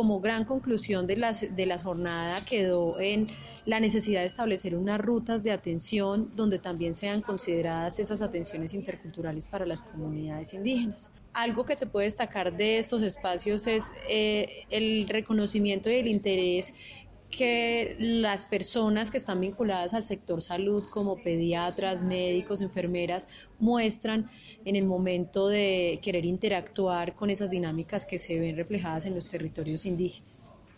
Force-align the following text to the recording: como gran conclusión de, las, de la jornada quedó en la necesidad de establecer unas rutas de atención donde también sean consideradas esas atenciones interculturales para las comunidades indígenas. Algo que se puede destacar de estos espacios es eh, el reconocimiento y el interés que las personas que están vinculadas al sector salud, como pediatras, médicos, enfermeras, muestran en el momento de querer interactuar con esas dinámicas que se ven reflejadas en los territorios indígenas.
como 0.00 0.18
gran 0.18 0.46
conclusión 0.46 1.06
de, 1.06 1.18
las, 1.18 1.54
de 1.54 1.66
la 1.66 1.76
jornada 1.76 2.42
quedó 2.46 2.98
en 2.98 3.26
la 3.66 3.80
necesidad 3.80 4.20
de 4.20 4.28
establecer 4.28 4.74
unas 4.74 4.98
rutas 4.98 5.42
de 5.42 5.52
atención 5.52 6.30
donde 6.34 6.58
también 6.58 6.94
sean 6.94 7.20
consideradas 7.20 7.98
esas 7.98 8.22
atenciones 8.22 8.72
interculturales 8.72 9.46
para 9.46 9.66
las 9.66 9.82
comunidades 9.82 10.54
indígenas. 10.54 11.10
Algo 11.34 11.66
que 11.66 11.76
se 11.76 11.84
puede 11.84 12.06
destacar 12.06 12.50
de 12.56 12.78
estos 12.78 13.02
espacios 13.02 13.66
es 13.66 13.92
eh, 14.08 14.64
el 14.70 15.06
reconocimiento 15.06 15.90
y 15.90 15.96
el 15.96 16.06
interés 16.06 16.72
que 17.30 17.96
las 17.98 18.44
personas 18.44 19.10
que 19.10 19.16
están 19.16 19.40
vinculadas 19.40 19.94
al 19.94 20.04
sector 20.04 20.42
salud, 20.42 20.84
como 20.90 21.16
pediatras, 21.16 22.02
médicos, 22.02 22.60
enfermeras, 22.60 23.28
muestran 23.58 24.30
en 24.64 24.76
el 24.76 24.84
momento 24.84 25.48
de 25.48 26.00
querer 26.02 26.24
interactuar 26.24 27.14
con 27.14 27.30
esas 27.30 27.50
dinámicas 27.50 28.04
que 28.04 28.18
se 28.18 28.38
ven 28.38 28.56
reflejadas 28.56 29.06
en 29.06 29.14
los 29.14 29.28
territorios 29.28 29.86
indígenas. 29.86 30.52